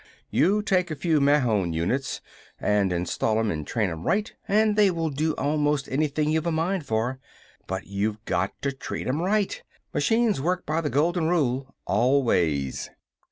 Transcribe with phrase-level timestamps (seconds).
[0.31, 2.21] You take a few Mahon units,
[2.59, 6.51] and install 'em and train 'em right, and they will do almost anything you've a
[6.51, 7.19] mind for.
[7.67, 9.61] But you got to treat 'em right.
[9.93, 11.75] Machines work by the golden rule.
[11.85, 12.89] Always!